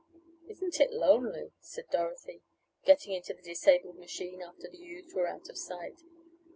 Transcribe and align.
"Isn't 0.47 0.79
it 0.79 0.91
lonely," 0.91 1.51
said 1.59 1.91
Dorothy, 1.91 2.41
getting 2.85 3.13
into 3.13 3.35
the 3.35 3.41
disabled 3.43 3.99
machine 3.99 4.41
after 4.41 4.67
the 4.67 4.79
youths 4.79 5.13
were 5.13 5.27
out 5.27 5.47
of 5.47 5.59
sight. 5.59 6.01